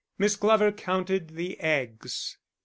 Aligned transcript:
Miss 0.17 0.35
Glover 0.35 0.71
counted 0.71 1.35
the 1.35 1.59
eggs. 1.61 2.37